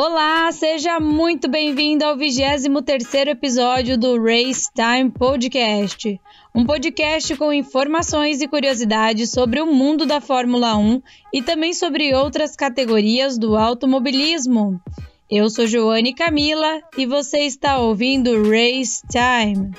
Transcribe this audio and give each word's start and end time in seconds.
Olá, 0.00 0.52
seja 0.52 1.00
muito 1.00 1.48
bem-vindo 1.48 2.04
ao 2.04 2.16
23º 2.16 3.30
episódio 3.30 3.98
do 3.98 4.16
Race 4.16 4.70
Time 4.72 5.10
Podcast, 5.10 6.20
um 6.54 6.64
podcast 6.64 7.34
com 7.34 7.52
informações 7.52 8.40
e 8.40 8.46
curiosidades 8.46 9.32
sobre 9.32 9.60
o 9.60 9.66
mundo 9.66 10.06
da 10.06 10.20
Fórmula 10.20 10.76
1 10.76 11.02
e 11.34 11.42
também 11.42 11.74
sobre 11.74 12.14
outras 12.14 12.54
categorias 12.54 13.36
do 13.36 13.56
automobilismo. 13.56 14.80
Eu 15.28 15.50
sou 15.50 15.66
Joane 15.66 16.14
Camila 16.14 16.80
e 16.96 17.04
você 17.04 17.38
está 17.38 17.78
ouvindo 17.78 18.48
Race 18.48 19.02
Time. 19.10 19.72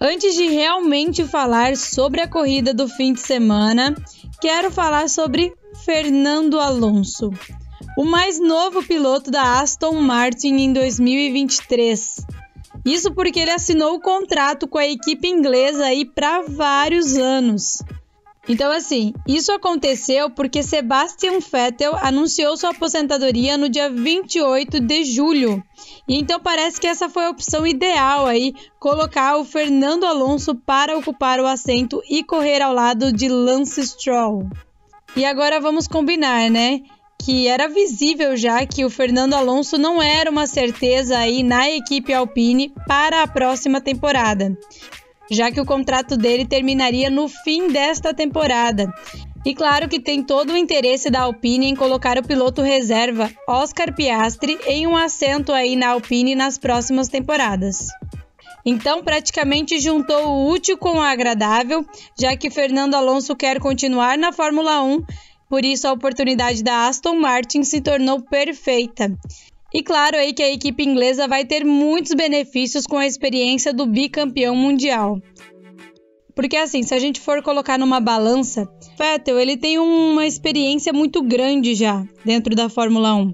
Antes 0.00 0.36
de 0.36 0.46
realmente 0.46 1.24
falar 1.24 1.76
sobre 1.76 2.20
a 2.20 2.28
corrida 2.28 2.72
do 2.72 2.86
fim 2.86 3.14
de 3.14 3.20
semana, 3.20 3.96
quero 4.40 4.70
falar 4.70 5.08
sobre 5.08 5.52
Fernando 5.86 6.58
Alonso, 6.58 7.30
o 7.96 8.04
mais 8.04 8.40
novo 8.40 8.82
piloto 8.82 9.30
da 9.30 9.60
Aston 9.60 10.00
Martin 10.00 10.56
em 10.56 10.72
2023. 10.72 12.26
Isso 12.84 13.14
porque 13.14 13.38
ele 13.38 13.52
assinou 13.52 13.94
o 13.94 14.00
contrato 14.00 14.66
com 14.66 14.78
a 14.78 14.84
equipe 14.84 15.28
inglesa 15.28 15.84
aí 15.84 16.04
para 16.04 16.42
vários 16.42 17.16
anos. 17.16 17.84
Então, 18.48 18.72
assim, 18.72 19.14
isso 19.28 19.52
aconteceu 19.52 20.28
porque 20.28 20.60
Sebastian 20.60 21.38
Vettel 21.38 21.94
anunciou 21.94 22.56
sua 22.56 22.70
aposentadoria 22.70 23.56
no 23.56 23.68
dia 23.68 23.88
28 23.88 24.80
de 24.80 25.04
julho. 25.04 25.62
E 26.08 26.18
então 26.18 26.40
parece 26.40 26.80
que 26.80 26.88
essa 26.88 27.08
foi 27.08 27.26
a 27.26 27.30
opção 27.30 27.64
ideal 27.64 28.26
aí, 28.26 28.52
colocar 28.80 29.36
o 29.36 29.44
Fernando 29.44 30.04
Alonso 30.04 30.52
para 30.52 30.98
ocupar 30.98 31.38
o 31.38 31.46
assento 31.46 32.02
e 32.10 32.24
correr 32.24 32.60
ao 32.60 32.74
lado 32.74 33.12
de 33.12 33.28
Lance 33.28 33.86
Stroll. 33.86 34.48
E 35.16 35.24
agora 35.24 35.58
vamos 35.58 35.88
combinar, 35.88 36.50
né? 36.50 36.82
Que 37.18 37.48
era 37.48 37.68
visível 37.68 38.36
já 38.36 38.66
que 38.66 38.84
o 38.84 38.90
Fernando 38.90 39.32
Alonso 39.32 39.78
não 39.78 40.02
era 40.02 40.30
uma 40.30 40.46
certeza 40.46 41.16
aí 41.16 41.42
na 41.42 41.70
equipe 41.70 42.12
Alpine 42.12 42.70
para 42.86 43.22
a 43.22 43.26
próxima 43.26 43.80
temporada, 43.80 44.54
já 45.30 45.50
que 45.50 45.58
o 45.58 45.64
contrato 45.64 46.18
dele 46.18 46.44
terminaria 46.44 47.08
no 47.08 47.28
fim 47.28 47.68
desta 47.68 48.12
temporada. 48.12 48.92
E 49.42 49.54
claro 49.54 49.88
que 49.88 49.98
tem 49.98 50.22
todo 50.22 50.52
o 50.52 50.56
interesse 50.56 51.08
da 51.08 51.22
Alpine 51.22 51.66
em 51.66 51.76
colocar 51.76 52.18
o 52.18 52.22
piloto 52.22 52.60
reserva 52.60 53.30
Oscar 53.48 53.94
Piastri 53.94 54.58
em 54.66 54.86
um 54.86 54.96
assento 54.96 55.50
aí 55.50 55.76
na 55.76 55.90
Alpine 55.90 56.34
nas 56.34 56.58
próximas 56.58 57.08
temporadas. 57.08 57.86
Então, 58.68 59.00
praticamente 59.00 59.78
juntou 59.78 60.26
o 60.26 60.50
útil 60.50 60.76
com 60.76 60.96
o 60.96 61.00
agradável, 61.00 61.86
já 62.18 62.36
que 62.36 62.50
Fernando 62.50 62.96
Alonso 62.96 63.36
quer 63.36 63.60
continuar 63.60 64.18
na 64.18 64.32
Fórmula 64.32 64.82
1, 64.82 65.04
por 65.48 65.64
isso 65.64 65.86
a 65.86 65.92
oportunidade 65.92 66.64
da 66.64 66.88
Aston 66.88 67.14
Martin 67.14 67.62
se 67.62 67.80
tornou 67.80 68.20
perfeita. 68.20 69.16
E 69.72 69.84
claro 69.84 70.16
aí 70.16 70.32
que 70.32 70.42
a 70.42 70.50
equipe 70.50 70.82
inglesa 70.82 71.28
vai 71.28 71.44
ter 71.44 71.64
muitos 71.64 72.12
benefícios 72.14 72.86
com 72.86 72.96
a 72.96 73.06
experiência 73.06 73.72
do 73.72 73.86
bicampeão 73.86 74.56
mundial. 74.56 75.20
Porque 76.34 76.56
assim, 76.56 76.82
se 76.82 76.92
a 76.92 76.98
gente 76.98 77.20
for 77.20 77.42
colocar 77.42 77.78
numa 77.78 78.00
balança, 78.00 78.68
Vettel 78.98 79.38
ele 79.38 79.56
tem 79.56 79.78
uma 79.78 80.26
experiência 80.26 80.92
muito 80.92 81.22
grande 81.22 81.74
já 81.74 82.04
dentro 82.24 82.56
da 82.56 82.68
Fórmula 82.68 83.14
1. 83.14 83.32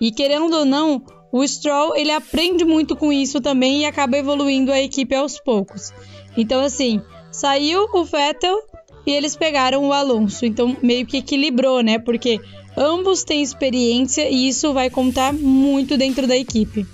E 0.00 0.12
querendo 0.12 0.54
ou 0.54 0.64
não, 0.64 1.02
o 1.30 1.46
Stroll, 1.46 1.94
ele 1.94 2.10
aprende 2.10 2.64
muito 2.64 2.96
com 2.96 3.12
isso 3.12 3.40
também 3.40 3.82
e 3.82 3.84
acaba 3.84 4.16
evoluindo 4.16 4.72
a 4.72 4.80
equipe 4.80 5.14
aos 5.14 5.38
poucos. 5.38 5.92
Então, 6.36 6.60
assim, 6.62 7.02
saiu 7.30 7.86
o 7.92 8.04
Vettel 8.04 8.58
e 9.06 9.12
eles 9.12 9.36
pegaram 9.36 9.84
o 9.84 9.92
Alonso. 9.92 10.46
Então, 10.46 10.76
meio 10.82 11.06
que 11.06 11.18
equilibrou, 11.18 11.82
né? 11.82 11.98
Porque 11.98 12.40
ambos 12.76 13.24
têm 13.24 13.42
experiência 13.42 14.28
e 14.28 14.48
isso 14.48 14.72
vai 14.72 14.88
contar 14.88 15.32
muito 15.32 15.96
dentro 15.96 16.26
da 16.26 16.36
equipe. 16.36 16.86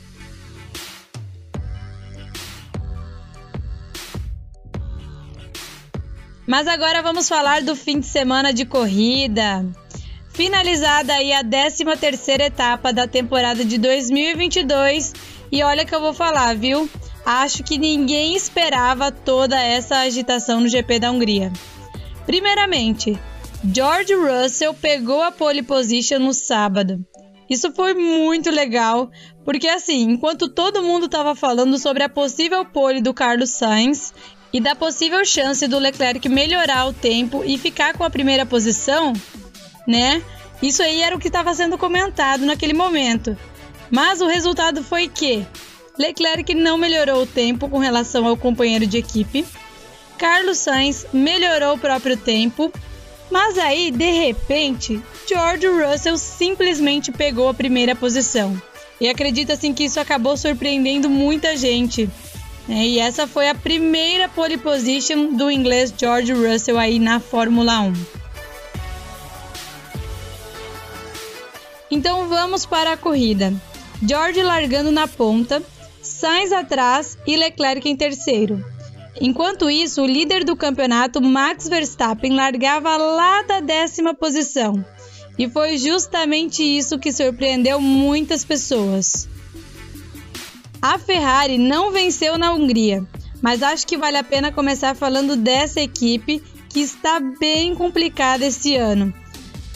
Mas 6.46 6.68
agora 6.68 7.02
vamos 7.02 7.28
falar 7.28 7.62
do 7.62 7.74
fim 7.74 8.00
de 8.00 8.06
semana 8.06 8.52
de 8.52 8.66
corrida. 8.66 9.64
Finalizada 10.34 11.14
aí 11.14 11.32
a 11.32 11.44
13 11.44 11.84
terceira 11.96 12.46
etapa 12.46 12.92
da 12.92 13.06
temporada 13.06 13.64
de 13.64 13.78
2022 13.78 15.12
e 15.50 15.62
olha 15.62 15.84
que 15.84 15.94
eu 15.94 16.00
vou 16.00 16.12
falar, 16.12 16.56
viu? 16.56 16.90
Acho 17.24 17.62
que 17.62 17.78
ninguém 17.78 18.34
esperava 18.34 19.12
toda 19.12 19.56
essa 19.62 20.00
agitação 20.00 20.60
no 20.60 20.68
GP 20.68 20.98
da 20.98 21.12
Hungria. 21.12 21.52
Primeiramente, 22.26 23.16
George 23.72 24.12
Russell 24.12 24.74
pegou 24.74 25.22
a 25.22 25.30
pole 25.30 25.62
position 25.62 26.18
no 26.18 26.34
sábado. 26.34 26.98
Isso 27.48 27.70
foi 27.70 27.94
muito 27.94 28.50
legal, 28.50 29.12
porque 29.44 29.68
assim, 29.68 30.02
enquanto 30.02 30.48
todo 30.48 30.82
mundo 30.82 31.06
estava 31.06 31.36
falando 31.36 31.78
sobre 31.78 32.02
a 32.02 32.08
possível 32.08 32.64
pole 32.64 33.00
do 33.00 33.14
Carlos 33.14 33.50
Sainz 33.50 34.12
e 34.52 34.60
da 34.60 34.74
possível 34.74 35.24
chance 35.24 35.68
do 35.68 35.78
Leclerc 35.78 36.28
melhorar 36.28 36.86
o 36.86 36.92
tempo 36.92 37.44
e 37.46 37.56
ficar 37.56 37.96
com 37.96 38.02
a 38.02 38.10
primeira 38.10 38.44
posição, 38.44 39.12
né? 39.86 40.22
Isso 40.62 40.82
aí 40.82 41.02
era 41.02 41.14
o 41.14 41.18
que 41.18 41.28
estava 41.28 41.54
sendo 41.54 41.76
comentado 41.76 42.44
naquele 42.44 42.72
momento. 42.72 43.36
Mas 43.90 44.20
o 44.20 44.26
resultado 44.26 44.82
foi 44.82 45.08
que 45.08 45.46
Leclerc 45.98 46.54
não 46.54 46.76
melhorou 46.76 47.22
o 47.22 47.26
tempo 47.26 47.68
com 47.68 47.78
relação 47.78 48.26
ao 48.26 48.36
companheiro 48.36 48.86
de 48.86 48.98
equipe. 48.98 49.44
Carlos 50.18 50.58
Sainz 50.58 51.06
melhorou 51.12 51.74
o 51.74 51.78
próprio 51.78 52.16
tempo, 52.16 52.72
mas 53.30 53.58
aí, 53.58 53.90
de 53.90 54.10
repente, 54.10 55.02
George 55.28 55.66
Russell 55.66 56.16
simplesmente 56.16 57.12
pegou 57.12 57.48
a 57.48 57.54
primeira 57.54 57.94
posição. 57.94 58.60
E 59.00 59.08
acredita 59.08 59.54
assim 59.54 59.74
que 59.74 59.84
isso 59.84 60.00
acabou 60.00 60.36
surpreendendo 60.36 61.10
muita 61.10 61.56
gente. 61.56 62.08
Né? 62.68 62.86
E 62.86 62.98
essa 62.98 63.26
foi 63.26 63.48
a 63.48 63.54
primeira 63.54 64.28
pole 64.28 64.56
position 64.56 65.34
do 65.34 65.50
inglês 65.50 65.92
George 65.96 66.32
Russell 66.32 66.78
aí 66.78 66.98
na 66.98 67.20
Fórmula 67.20 67.80
1. 67.80 68.23
Então 71.94 72.28
vamos 72.28 72.66
para 72.66 72.94
a 72.94 72.96
corrida. 72.96 73.54
George 74.02 74.42
largando 74.42 74.90
na 74.90 75.06
ponta, 75.06 75.62
Sainz 76.02 76.50
atrás 76.50 77.16
e 77.24 77.36
Leclerc 77.36 77.88
em 77.88 77.94
terceiro. 77.94 78.64
Enquanto 79.20 79.70
isso, 79.70 80.02
o 80.02 80.06
líder 80.06 80.42
do 80.42 80.56
campeonato, 80.56 81.22
Max 81.22 81.68
Verstappen, 81.68 82.34
largava 82.34 82.96
lá 82.96 83.42
da 83.42 83.60
décima 83.60 84.12
posição. 84.12 84.84
E 85.38 85.48
foi 85.48 85.78
justamente 85.78 86.64
isso 86.64 86.98
que 86.98 87.12
surpreendeu 87.12 87.80
muitas 87.80 88.44
pessoas. 88.44 89.28
A 90.82 90.98
Ferrari 90.98 91.58
não 91.58 91.92
venceu 91.92 92.36
na 92.36 92.52
Hungria, 92.52 93.06
mas 93.40 93.62
acho 93.62 93.86
que 93.86 93.96
vale 93.96 94.16
a 94.16 94.24
pena 94.24 94.50
começar 94.50 94.96
falando 94.96 95.36
dessa 95.36 95.80
equipe 95.80 96.42
que 96.70 96.80
está 96.80 97.20
bem 97.20 97.72
complicada 97.72 98.44
esse 98.44 98.74
ano. 98.74 99.14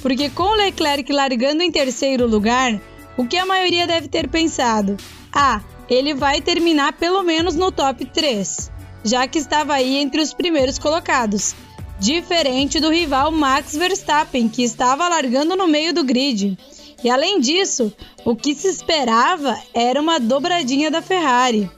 Porque 0.00 0.30
com 0.30 0.54
Leclerc 0.54 1.12
largando 1.12 1.62
em 1.62 1.70
terceiro 1.70 2.26
lugar, 2.26 2.80
o 3.16 3.26
que 3.26 3.36
a 3.36 3.46
maioria 3.46 3.86
deve 3.86 4.08
ter 4.08 4.28
pensado? 4.28 4.96
Ah, 5.32 5.60
ele 5.88 6.14
vai 6.14 6.40
terminar 6.40 6.92
pelo 6.92 7.22
menos 7.22 7.54
no 7.54 7.72
top 7.72 8.04
3, 8.04 8.70
já 9.02 9.26
que 9.26 9.38
estava 9.38 9.74
aí 9.74 9.96
entre 9.96 10.20
os 10.20 10.32
primeiros 10.32 10.78
colocados. 10.78 11.54
Diferente 11.98 12.78
do 12.78 12.90
rival 12.90 13.32
Max 13.32 13.76
Verstappen, 13.76 14.48
que 14.48 14.62
estava 14.62 15.08
largando 15.08 15.56
no 15.56 15.66
meio 15.66 15.92
do 15.92 16.04
grid. 16.04 16.56
E 17.02 17.10
além 17.10 17.40
disso, 17.40 17.92
o 18.24 18.36
que 18.36 18.54
se 18.54 18.68
esperava 18.68 19.56
era 19.74 20.00
uma 20.00 20.20
dobradinha 20.20 20.90
da 20.90 21.02
Ferrari. 21.02 21.68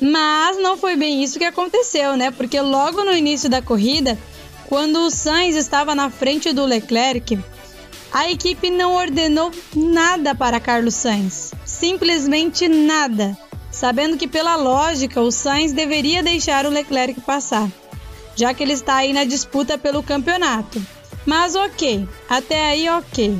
Mas 0.00 0.60
não 0.60 0.76
foi 0.76 0.96
bem 0.96 1.22
isso 1.22 1.38
que 1.38 1.44
aconteceu, 1.44 2.16
né? 2.16 2.30
Porque 2.30 2.60
logo 2.60 3.04
no 3.04 3.14
início 3.14 3.48
da 3.48 3.62
corrida, 3.62 4.18
quando 4.72 5.00
o 5.00 5.10
Sainz 5.10 5.54
estava 5.54 5.94
na 5.94 6.08
frente 6.08 6.50
do 6.50 6.64
Leclerc, 6.64 7.38
a 8.10 8.30
equipe 8.30 8.70
não 8.70 8.94
ordenou 8.94 9.52
nada 9.76 10.34
para 10.34 10.58
Carlos 10.58 10.94
Sainz, 10.94 11.52
simplesmente 11.62 12.66
nada, 12.68 13.36
sabendo 13.70 14.16
que 14.16 14.26
pela 14.26 14.56
lógica 14.56 15.20
o 15.20 15.30
Sainz 15.30 15.72
deveria 15.72 16.22
deixar 16.22 16.64
o 16.64 16.70
Leclerc 16.70 17.20
passar, 17.20 17.68
já 18.34 18.54
que 18.54 18.62
ele 18.62 18.72
está 18.72 18.94
aí 18.94 19.12
na 19.12 19.24
disputa 19.24 19.76
pelo 19.76 20.02
campeonato. 20.02 20.80
Mas 21.26 21.54
ok, 21.54 22.08
até 22.26 22.70
aí 22.70 22.88
ok. 22.88 23.38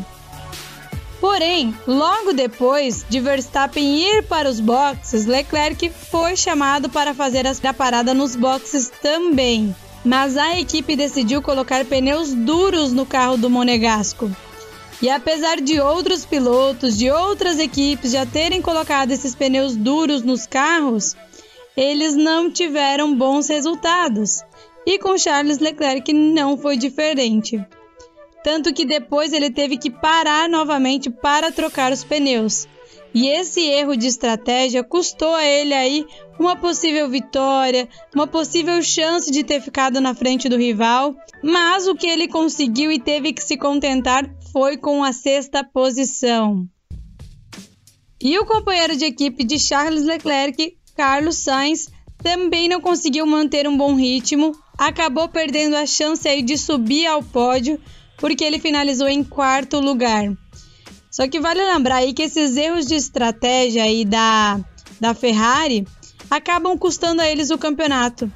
Porém, 1.18 1.74
logo 1.86 2.34
depois 2.34 3.06
de 3.08 3.20
Verstappen 3.20 3.96
ir 3.96 4.22
para 4.24 4.50
os 4.50 4.60
boxes, 4.60 5.24
Leclerc 5.24 5.90
foi 6.10 6.36
chamado 6.36 6.90
para 6.90 7.14
fazer 7.14 7.46
a 7.46 7.72
parada 7.72 8.12
nos 8.12 8.36
boxes 8.36 8.92
também 9.00 9.74
mas 10.04 10.36
a 10.36 10.58
equipe 10.58 10.96
decidiu 10.96 11.40
colocar 11.40 11.84
pneus 11.84 12.32
duros 12.32 12.92
no 12.92 13.06
carro 13.06 13.36
do 13.36 13.48
Monegasco. 13.48 14.30
E 15.00 15.10
apesar 15.10 15.60
de 15.60 15.80
outros 15.80 16.24
pilotos 16.24 16.96
de 16.96 17.10
outras 17.10 17.58
equipes 17.58 18.12
já 18.12 18.24
terem 18.24 18.62
colocado 18.62 19.10
esses 19.10 19.34
pneus 19.34 19.74
duros 19.74 20.22
nos 20.22 20.46
carros, 20.46 21.16
eles 21.76 22.14
não 22.14 22.50
tiveram 22.50 23.14
bons 23.16 23.48
resultados. 23.48 24.42
E 24.86 24.98
com 24.98 25.16
Charles 25.16 25.58
Leclerc 25.58 26.12
não 26.12 26.56
foi 26.56 26.76
diferente. 26.76 27.60
tanto 28.42 28.72
que 28.72 28.84
depois 28.84 29.32
ele 29.32 29.50
teve 29.50 29.76
que 29.76 29.90
parar 29.90 30.48
novamente 30.48 31.08
para 31.08 31.52
trocar 31.52 31.92
os 31.92 32.02
pneus. 32.04 32.66
E 33.14 33.28
esse 33.28 33.60
erro 33.60 33.96
de 33.96 34.06
estratégia 34.06 34.82
custou 34.82 35.34
a 35.34 35.44
ele 35.44 35.74
aí 35.74 36.06
uma 36.38 36.56
possível 36.56 37.08
vitória, 37.10 37.88
uma 38.14 38.26
possível 38.26 38.82
chance 38.82 39.30
de 39.30 39.44
ter 39.44 39.60
ficado 39.60 40.00
na 40.00 40.14
frente 40.14 40.48
do 40.48 40.56
rival, 40.56 41.14
mas 41.42 41.86
o 41.86 41.94
que 41.94 42.06
ele 42.06 42.26
conseguiu 42.26 42.90
e 42.90 42.98
teve 42.98 43.32
que 43.32 43.42
se 43.42 43.56
contentar 43.56 44.28
foi 44.50 44.76
com 44.76 45.04
a 45.04 45.12
sexta 45.12 45.62
posição. 45.62 46.66
E 48.20 48.38
o 48.38 48.46
companheiro 48.46 48.96
de 48.96 49.04
equipe 49.04 49.44
de 49.44 49.58
Charles 49.58 50.04
Leclerc, 50.04 50.76
Carlos 50.96 51.36
Sainz, 51.36 51.88
também 52.22 52.68
não 52.68 52.80
conseguiu 52.80 53.26
manter 53.26 53.66
um 53.66 53.76
bom 53.76 53.94
ritmo, 53.94 54.52
acabou 54.78 55.28
perdendo 55.28 55.74
a 55.76 55.84
chance 55.86 56.26
aí 56.28 56.40
de 56.40 56.56
subir 56.56 57.06
ao 57.06 57.22
pódio, 57.22 57.80
porque 58.16 58.44
ele 58.44 58.60
finalizou 58.60 59.08
em 59.08 59.24
quarto 59.24 59.80
lugar. 59.80 60.32
Só 61.12 61.28
que 61.28 61.38
vale 61.38 61.62
lembrar 61.62 61.96
aí 61.96 62.14
que 62.14 62.22
esses 62.22 62.56
erros 62.56 62.86
de 62.86 62.94
estratégia 62.94 63.82
aí 63.82 64.02
da, 64.02 64.58
da 64.98 65.12
Ferrari 65.12 65.86
acabam 66.30 66.76
custando 66.78 67.20
a 67.20 67.28
eles 67.28 67.50
o 67.50 67.58
campeonato. 67.58 68.32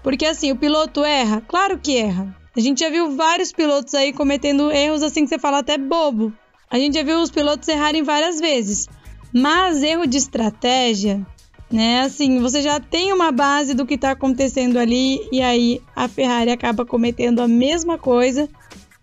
Porque 0.00 0.24
assim, 0.24 0.52
o 0.52 0.56
piloto 0.56 1.04
erra? 1.04 1.42
Claro 1.48 1.76
que 1.76 1.96
erra. 1.96 2.32
A 2.56 2.60
gente 2.60 2.80
já 2.80 2.88
viu 2.88 3.16
vários 3.16 3.50
pilotos 3.50 3.94
aí 3.94 4.12
cometendo 4.12 4.70
erros 4.70 5.02
assim 5.02 5.24
que 5.24 5.28
você 5.28 5.40
fala 5.40 5.58
até 5.58 5.76
bobo. 5.76 6.32
A 6.70 6.78
gente 6.78 6.94
já 6.94 7.02
viu 7.02 7.20
os 7.20 7.32
pilotos 7.32 7.66
errarem 7.66 8.04
várias 8.04 8.38
vezes. 8.38 8.88
Mas 9.34 9.82
erro 9.82 10.06
de 10.06 10.16
estratégia, 10.16 11.26
né? 11.68 12.02
Assim, 12.02 12.38
você 12.38 12.62
já 12.62 12.78
tem 12.78 13.12
uma 13.12 13.32
base 13.32 13.74
do 13.74 13.84
que 13.84 13.94
está 13.94 14.12
acontecendo 14.12 14.78
ali 14.78 15.18
e 15.32 15.42
aí 15.42 15.82
a 15.96 16.06
Ferrari 16.06 16.52
acaba 16.52 16.86
cometendo 16.86 17.42
a 17.42 17.48
mesma 17.48 17.98
coisa 17.98 18.48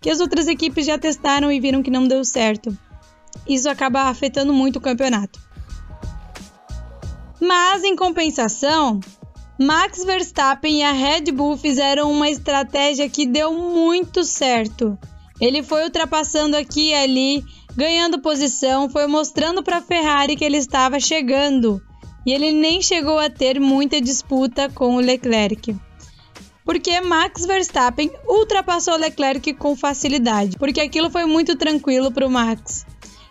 que 0.00 0.08
as 0.08 0.18
outras 0.18 0.48
equipes 0.48 0.86
já 0.86 0.96
testaram 0.96 1.52
e 1.52 1.60
viram 1.60 1.82
que 1.82 1.90
não 1.90 2.08
deu 2.08 2.24
certo 2.24 2.74
isso 3.46 3.68
acaba 3.68 4.02
afetando 4.02 4.52
muito 4.52 4.76
o 4.76 4.80
campeonato. 4.80 5.40
Mas 7.40 7.84
em 7.84 7.94
compensação, 7.94 9.00
Max 9.60 10.04
Verstappen 10.04 10.78
e 10.78 10.82
a 10.82 10.92
Red 10.92 11.32
Bull 11.32 11.56
fizeram 11.56 12.10
uma 12.10 12.28
estratégia 12.28 13.08
que 13.08 13.26
deu 13.26 13.52
muito 13.52 14.24
certo. 14.24 14.98
Ele 15.40 15.62
foi 15.62 15.84
ultrapassando 15.84 16.56
aqui 16.56 16.90
e 16.90 16.94
ali, 16.94 17.44
ganhando 17.76 18.20
posição, 18.20 18.88
foi 18.88 19.06
mostrando 19.06 19.62
para 19.62 19.78
a 19.78 19.82
Ferrari 19.82 20.36
que 20.36 20.44
ele 20.44 20.56
estava 20.56 20.98
chegando. 20.98 21.80
E 22.26 22.32
ele 22.32 22.52
nem 22.52 22.82
chegou 22.82 23.18
a 23.18 23.30
ter 23.30 23.60
muita 23.60 24.00
disputa 24.00 24.68
com 24.68 24.96
o 24.96 25.00
Leclerc. 25.00 25.76
Porque 26.64 27.00
Max 27.00 27.46
Verstappen 27.46 28.10
ultrapassou 28.28 28.94
o 28.94 28.98
Leclerc 28.98 29.54
com 29.54 29.74
facilidade, 29.74 30.56
porque 30.58 30.80
aquilo 30.80 31.08
foi 31.08 31.24
muito 31.24 31.56
tranquilo 31.56 32.12
para 32.12 32.26
o 32.26 32.30
Max. 32.30 32.84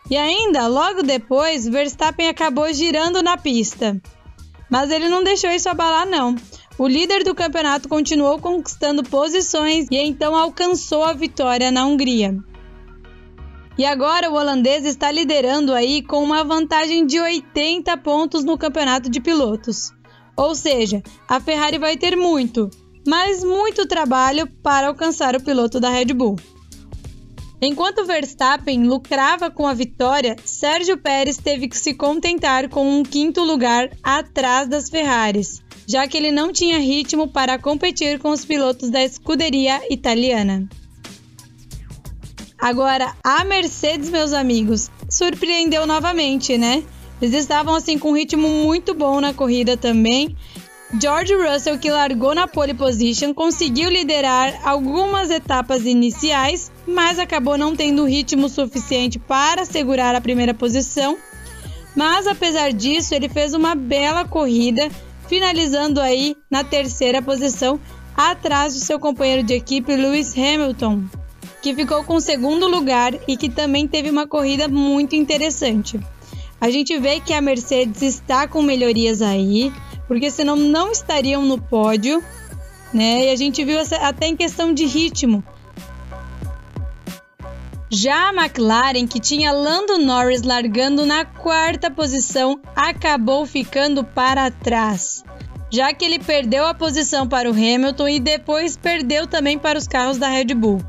E 0.09 0.15
ainda, 0.15 0.67
logo 0.67 1.03
depois, 1.03 1.67
Verstappen 1.67 2.29
acabou 2.29 2.71
girando 2.73 3.21
na 3.21 3.37
pista. 3.37 4.01
Mas 4.69 4.89
ele 4.89 5.09
não 5.09 5.23
deixou 5.23 5.49
isso 5.49 5.69
abalar, 5.69 6.05
não. 6.05 6.35
O 6.77 6.87
líder 6.87 7.23
do 7.23 7.35
campeonato 7.35 7.89
continuou 7.89 8.39
conquistando 8.39 9.03
posições 9.03 9.87
e 9.89 9.97
então 9.97 10.35
alcançou 10.35 11.03
a 11.03 11.13
vitória 11.13 11.71
na 11.71 11.85
Hungria. 11.85 12.37
E 13.77 13.85
agora 13.85 14.29
o 14.29 14.35
holandês 14.35 14.85
está 14.85 15.11
liderando 15.11 15.73
aí 15.73 16.01
com 16.01 16.23
uma 16.23 16.43
vantagem 16.43 17.05
de 17.05 17.19
80 17.19 17.95
pontos 17.97 18.43
no 18.43 18.57
campeonato 18.57 19.09
de 19.09 19.19
pilotos. 19.19 19.91
Ou 20.35 20.55
seja, 20.55 21.03
a 21.27 21.39
Ferrari 21.39 21.77
vai 21.77 21.97
ter 21.97 22.15
muito, 22.15 22.69
mas 23.05 23.43
muito 23.43 23.87
trabalho 23.87 24.47
para 24.63 24.87
alcançar 24.87 25.35
o 25.35 25.43
piloto 25.43 25.79
da 25.79 25.89
Red 25.89 26.13
Bull. 26.13 26.37
Enquanto 27.59 28.05
Verstappen 28.05 28.83
lucrava 28.83 29.49
com 29.49 29.65
a 29.65 29.73
vitória, 29.73 30.35
Sérgio 30.45 30.95
Pérez 30.95 31.37
teve 31.37 31.67
que 31.67 31.77
se 31.77 31.93
contentar 31.95 32.69
com 32.69 32.99
um 32.99 33.03
quinto 33.03 33.43
lugar 33.43 33.89
atrás 34.03 34.67
das 34.67 34.89
Ferraris, 34.89 35.63
já 35.87 36.07
que 36.07 36.15
ele 36.17 36.31
não 36.31 36.53
tinha 36.53 36.77
ritmo 36.77 37.27
para 37.27 37.57
competir 37.57 38.19
com 38.19 38.29
os 38.29 38.45
pilotos 38.45 38.91
da 38.91 39.03
escuderia 39.03 39.81
italiana. 39.91 40.69
Agora, 42.59 43.15
a 43.23 43.43
Mercedes, 43.43 44.09
meus 44.09 44.33
amigos, 44.33 44.91
surpreendeu 45.09 45.87
novamente, 45.87 46.57
né? 46.57 46.83
Eles 47.19 47.33
estavam 47.33 47.73
assim 47.73 47.97
com 47.97 48.11
um 48.11 48.15
ritmo 48.15 48.47
muito 48.47 48.93
bom 48.93 49.19
na 49.19 49.33
corrida 49.33 49.75
também 49.75 50.35
George 50.93 51.33
Russell, 51.33 51.77
que 51.77 51.91
largou 51.91 52.33
na 52.33 52.47
pole 52.47 52.73
position, 52.73 53.33
conseguiu 53.33 53.89
liderar 53.89 54.57
algumas 54.63 55.29
etapas 55.29 55.85
iniciais, 55.85 56.71
mas 56.87 57.19
acabou 57.19 57.57
não 57.57 57.75
tendo 57.75 58.05
ritmo 58.05 58.47
suficiente 58.47 59.19
para 59.19 59.65
segurar 59.65 60.15
a 60.15 60.21
primeira 60.21 60.53
posição. 60.53 61.17
Mas 61.93 62.25
apesar 62.25 62.71
disso, 62.71 63.13
ele 63.13 63.27
fez 63.27 63.53
uma 63.53 63.75
bela 63.75 64.23
corrida, 64.23 64.89
finalizando 65.27 65.99
aí 65.99 66.37
na 66.49 66.63
terceira 66.63 67.21
posição, 67.21 67.77
atrás 68.15 68.73
de 68.73 68.79
seu 68.79 68.97
companheiro 68.97 69.43
de 69.43 69.55
equipe 69.55 69.93
Lewis 69.93 70.33
Hamilton, 70.37 71.03
que 71.61 71.75
ficou 71.75 72.03
com 72.05 72.15
o 72.15 72.21
segundo 72.21 72.65
lugar 72.65 73.13
e 73.27 73.35
que 73.35 73.49
também 73.49 73.87
teve 73.87 74.09
uma 74.09 74.25
corrida 74.25 74.69
muito 74.69 75.17
interessante. 75.17 75.99
A 76.61 76.71
gente 76.71 76.97
vê 76.97 77.19
que 77.19 77.33
a 77.33 77.41
Mercedes 77.41 78.01
está 78.01 78.47
com 78.47 78.61
melhorias 78.61 79.21
aí, 79.21 79.71
porque 80.07 80.31
senão 80.31 80.55
não 80.55 80.91
estariam 80.91 81.45
no 81.45 81.59
pódio, 81.59 82.23
né? 82.93 83.25
E 83.25 83.29
a 83.29 83.35
gente 83.35 83.63
viu 83.63 83.79
até 84.01 84.27
em 84.27 84.35
questão 84.35 84.73
de 84.73 84.85
ritmo. 84.85 85.43
Já 87.89 88.29
a 88.29 88.33
McLaren, 88.33 89.07
que 89.07 89.19
tinha 89.19 89.51
Lando 89.51 89.97
Norris 89.97 90.41
largando 90.41 91.05
na 91.05 91.23
quarta 91.23 91.89
posição, 91.89 92.59
acabou 92.75 93.45
ficando 93.45 94.03
para 94.03 94.51
trás, 94.51 95.23
já 95.71 95.93
que 95.93 96.03
ele 96.03 96.19
perdeu 96.19 96.65
a 96.65 96.73
posição 96.73 97.25
para 97.25 97.49
o 97.49 97.53
Hamilton 97.53 98.09
e 98.09 98.19
depois 98.19 98.75
perdeu 98.75 99.25
também 99.25 99.57
para 99.57 99.79
os 99.79 99.87
carros 99.87 100.17
da 100.17 100.27
Red 100.27 100.53
Bull. 100.53 100.81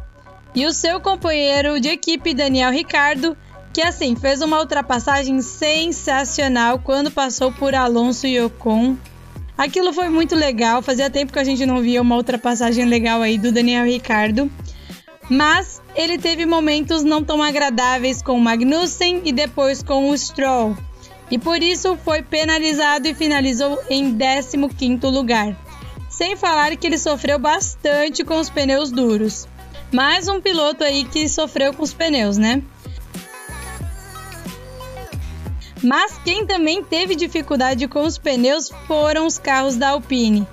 E 0.56 0.66
o 0.66 0.72
seu 0.72 1.00
companheiro 1.00 1.80
de 1.80 1.88
equipe, 1.88 2.34
Daniel 2.34 2.72
Ricardo, 2.72 3.36
que 3.72 3.80
assim 3.80 4.16
fez 4.16 4.42
uma 4.42 4.58
ultrapassagem 4.58 5.40
sensacional 5.40 6.80
quando 6.80 7.12
passou 7.12 7.52
por 7.52 7.76
Alonso 7.76 8.26
e 8.26 8.40
Ocon. 8.40 8.96
Aquilo 9.58 9.92
foi 9.92 10.08
muito 10.08 10.36
legal, 10.36 10.80
fazia 10.80 11.10
tempo 11.10 11.32
que 11.32 11.38
a 11.40 11.42
gente 11.42 11.66
não 11.66 11.82
via 11.82 12.00
uma 12.00 12.14
ultrapassagem 12.14 12.84
legal 12.84 13.20
aí 13.20 13.36
do 13.36 13.50
Daniel 13.50 13.84
Ricardo. 13.84 14.48
Mas 15.28 15.82
ele 15.96 16.16
teve 16.16 16.46
momentos 16.46 17.02
não 17.02 17.24
tão 17.24 17.42
agradáveis 17.42 18.22
com 18.22 18.34
o 18.34 18.40
Magnussen 18.40 19.20
e 19.24 19.32
depois 19.32 19.82
com 19.82 20.10
o 20.10 20.16
Stroll. 20.16 20.76
E 21.28 21.38
por 21.38 21.60
isso 21.60 21.98
foi 22.04 22.22
penalizado 22.22 23.08
e 23.08 23.14
finalizou 23.14 23.82
em 23.90 24.16
15º 24.16 25.10
lugar. 25.10 25.56
Sem 26.08 26.36
falar 26.36 26.76
que 26.76 26.86
ele 26.86 26.96
sofreu 26.96 27.38
bastante 27.40 28.22
com 28.22 28.38
os 28.38 28.48
pneus 28.48 28.92
duros. 28.92 29.48
Mais 29.92 30.28
um 30.28 30.40
piloto 30.40 30.84
aí 30.84 31.04
que 31.04 31.28
sofreu 31.28 31.74
com 31.74 31.82
os 31.82 31.92
pneus, 31.92 32.38
né? 32.38 32.62
Mas 35.82 36.18
quem 36.24 36.44
também 36.44 36.82
teve 36.82 37.14
dificuldade 37.14 37.86
com 37.86 38.02
os 38.02 38.18
pneus 38.18 38.70
foram 38.86 39.26
os 39.26 39.38
carros 39.38 39.76
da 39.76 39.90
Alpine, 39.90 40.46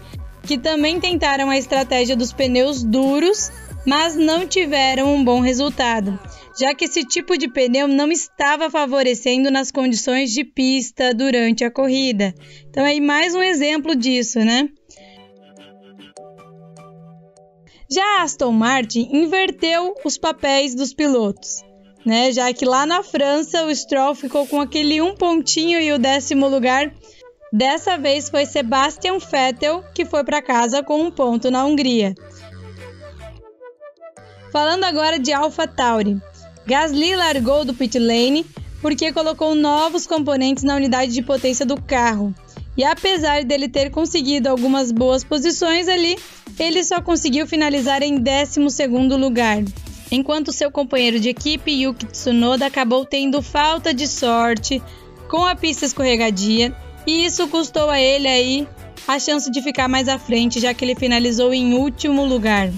que 0.44 0.58
também 0.58 1.00
tentaram 1.00 1.50
a 1.50 1.58
estratégia 1.58 2.16
dos 2.16 2.32
pneus 2.32 2.84
duros, 2.84 3.52
mas 3.86 4.16
não 4.16 4.48
tiveram 4.48 5.14
um 5.14 5.24
bom 5.24 5.40
resultado, 5.40 6.20
já 6.60 6.74
que 6.76 6.86
esse 6.86 7.04
tipo 7.04 7.38
de 7.38 7.48
pneu 7.48 7.88
não 7.88 8.12
estava 8.12 8.70
favorecendo 8.70 9.50
nas 9.50 9.72
condições 9.72 10.32
de 10.32 10.44
pista 10.44 11.14
durante 11.14 11.64
a 11.64 11.72
corrida. 11.72 12.34
Então 12.70 12.86
aí 12.86 13.02
mais 13.02 13.34
um 13.34 13.42
exemplo 13.42 13.96
disso, 13.96 14.40
né? 14.40 14.70
Já 17.90 18.20
a 18.20 18.24
Aston 18.24 18.52
Martin 18.52 19.10
inverteu 19.12 19.94
os 20.04 20.18
papéis 20.18 20.76
dos 20.76 20.94
pilotos 20.94 21.64
né? 22.06 22.32
Já 22.32 22.54
que 22.54 22.66
lá 22.66 22.86
na 22.86 23.02
França 23.02 23.66
o 23.66 23.76
Stroll 23.76 24.14
ficou 24.14 24.46
com 24.46 24.62
aquele 24.62 25.02
um 25.02 25.16
pontinho 25.16 25.82
e 25.82 25.92
o 25.92 26.00
décimo 26.00 26.48
lugar. 26.48 26.94
Dessa 27.52 27.98
vez 27.98 28.30
foi 28.30 28.46
Sebastian 28.46 29.18
Vettel 29.18 29.84
que 29.94 30.06
foi 30.06 30.24
para 30.24 30.42
casa 30.42 30.84
com 30.84 31.02
um 31.02 31.10
ponto 31.10 31.50
na 31.50 31.66
Hungria. 31.66 32.14
Falando 34.52 34.84
agora 34.84 35.20
de 35.20 35.34
AlphaTauri, 35.34 36.18
Gasly 36.66 37.16
largou 37.16 37.66
do 37.66 37.74
pit 37.74 37.98
lane 37.98 38.46
porque 38.82 39.12
colocou 39.12 39.56
novos 39.56 40.06
componentes 40.06 40.64
na 40.64 40.76
unidade 40.76 41.12
de 41.12 41.22
potência 41.22 41.66
do 41.66 41.82
carro. 41.82 42.34
E 42.78 42.84
apesar 42.84 43.44
dele 43.44 43.70
ter 43.70 43.90
conseguido 43.90 44.50
algumas 44.50 44.92
boas 44.92 45.24
posições 45.24 45.88
ali, 45.88 46.18
ele 46.60 46.84
só 46.84 47.02
conseguiu 47.02 47.48
finalizar 47.48 48.04
em 48.04 48.18
12 48.18 48.60
lugar 49.18 49.64
enquanto 50.16 50.52
seu 50.52 50.72
companheiro 50.72 51.20
de 51.20 51.30
equipe 51.30 51.72
Yuki 51.72 52.06
Tsunoda 52.08 52.66
acabou 52.66 53.06
tendo 53.06 53.42
falta 53.42 53.94
de 53.94 54.08
sorte 54.08 54.82
com 55.30 55.46
a 55.46 55.56
pista 55.56 55.86
escorregadia 55.86 56.76
e 57.06 57.26
isso 57.26 57.48
custou 57.48 57.90
a 57.90 58.00
ele 58.00 58.28
aí 58.28 58.68
a 59.08 59.20
chance 59.20 59.52
de 59.52 59.62
ficar 59.62 59.88
mais 59.88 60.08
à 60.08 60.18
frente, 60.18 60.60
já 60.60 60.74
que 60.74 60.84
ele 60.84 60.96
finalizou 60.96 61.54
em 61.54 61.74
último 61.76 62.26
lugar. 62.26 62.72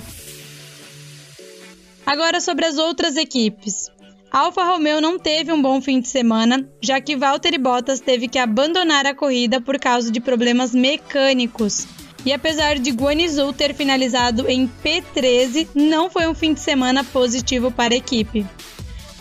Agora 2.06 2.42
sobre 2.42 2.66
as 2.66 2.78
outras 2.78 3.16
equipes. 3.16 3.90
A 4.32 4.40
Alfa 4.40 4.64
Romeo 4.64 5.00
não 5.00 5.18
teve 5.18 5.54
um 5.54 5.62
bom 5.62 5.82
fim 5.82 6.02
de 6.02 6.08
semana, 6.08 6.70
já 6.82 7.00
que 7.00 7.16
Valtteri 7.16 7.58
Bottas 7.58 8.02
teve 8.02 8.28
que 8.28 8.38
abandonar 8.38 9.06
a 9.06 9.16
corrida 9.16 9.62
por 9.62 9.80
causa 9.80 10.12
de 10.12 10.20
problemas 10.20 10.74
mecânicos. 10.74 11.88
E 12.28 12.34
apesar 12.34 12.78
de 12.78 12.92
Guanizou 12.92 13.54
ter 13.54 13.74
finalizado 13.74 14.50
em 14.50 14.70
P13, 14.84 15.70
não 15.74 16.10
foi 16.10 16.28
um 16.28 16.36
fim 16.36 16.54
de 16.54 16.60
semana 16.60 17.02
positivo 17.02 17.72
para 17.72 17.94
a 17.94 17.98
equipe. 17.98 18.46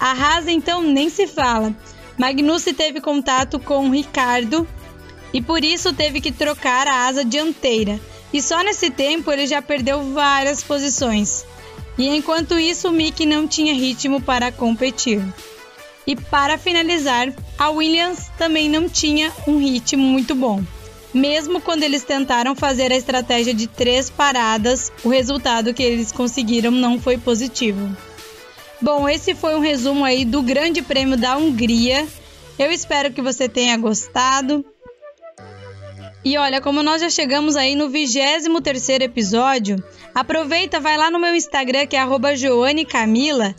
A 0.01 0.11
Haas 0.11 0.49
então 0.49 0.83
nem 0.83 1.09
se 1.09 1.29
fala. 1.29 1.73
Magnussen 2.19 2.75
teve 2.75 3.01
contato 3.01 3.61
com 3.61 3.91
Ricardo 3.91 4.67
e 5.33 5.41
por 5.41 5.63
isso 5.63 5.93
teve 5.93 6.21
que 6.21 6.33
trocar 6.33 6.89
a 6.89 7.07
asa 7.07 7.25
dianteira. 7.25 8.01
E 8.33 8.43
só 8.43 8.61
nesse 8.65 8.91
tempo 8.91 9.31
ele 9.31 9.47
já 9.47 9.63
perdeu 9.63 10.13
várias 10.13 10.65
posições. 10.65 11.45
E 11.97 12.09
enquanto 12.09 12.59
isso, 12.59 12.89
o 12.89 12.93
Mick 12.93 13.25
não 13.25 13.47
tinha 13.47 13.73
ritmo 13.73 14.21
para 14.21 14.51
competir. 14.51 15.23
E 16.05 16.17
para 16.17 16.59
finalizar, 16.59 17.33
a 17.57 17.71
Williams 17.71 18.33
também 18.37 18.69
não 18.69 18.89
tinha 18.89 19.33
um 19.47 19.59
ritmo 19.59 20.03
muito 20.03 20.35
bom. 20.35 20.65
Mesmo 21.15 21.61
quando 21.61 21.83
eles 21.83 22.03
tentaram 22.03 22.55
fazer 22.55 22.93
a 22.93 22.97
estratégia 22.97 23.55
de 23.55 23.67
três 23.67 24.11
paradas, 24.11 24.93
o 25.03 25.09
resultado 25.09 25.73
que 25.73 25.83
eles 25.83 26.13
conseguiram 26.13 26.71
não 26.71 27.01
foi 27.01 27.17
positivo. 27.17 27.97
Bom, 28.81 29.09
esse 29.09 29.35
foi 29.35 29.55
um 29.55 29.61
resumo 29.61 30.05
aí 30.05 30.25
do 30.25 30.43
Grande 30.43 30.83
Prêmio 30.83 31.17
da 31.17 31.37
Hungria. 31.37 32.07
Eu 32.59 32.71
espero 32.71 33.13
que 33.13 33.23
você 33.23 33.49
tenha 33.49 33.77
gostado. 33.77 34.65
E 36.25 36.37
olha, 36.37 36.61
como 36.61 36.83
nós 36.83 37.01
já 37.01 37.09
chegamos 37.09 37.57
aí 37.57 37.75
no 37.75 37.89
23 37.89 38.89
episódio, 39.01 39.83
aproveita, 40.15 40.81
vai 40.81 40.97
lá 40.97 41.11
no 41.11 41.21
meu 41.21 41.35
Instagram, 41.35 41.87
que 41.87 41.97
é 41.97 42.37
@joanecamila, 42.37 43.55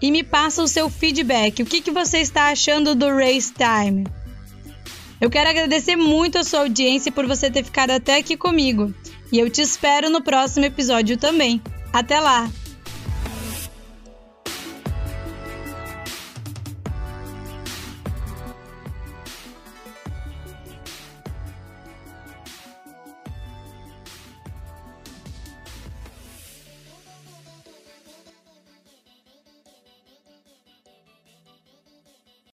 e 0.00 0.10
me 0.10 0.22
passa 0.22 0.62
o 0.62 0.68
seu 0.68 0.88
feedback. 0.88 1.62
O 1.62 1.66
que, 1.66 1.80
que 1.80 1.90
você 1.90 2.18
está 2.18 2.50
achando 2.50 2.94
do 2.94 3.08
Race 3.08 3.52
Time? 3.52 4.06
Eu 5.20 5.30
quero 5.30 5.50
agradecer 5.50 5.96
muito 5.96 6.38
a 6.38 6.44
sua 6.44 6.60
audiência 6.60 7.12
por 7.12 7.26
você 7.26 7.50
ter 7.50 7.64
ficado 7.64 7.90
até 7.90 8.16
aqui 8.16 8.36
comigo. 8.36 8.92
E 9.32 9.38
eu 9.38 9.48
te 9.48 9.62
espero 9.62 10.10
no 10.10 10.22
próximo 10.22 10.64
episódio 10.64 11.16
também. 11.16 11.62
Até 11.92 12.20
lá! 12.20 12.50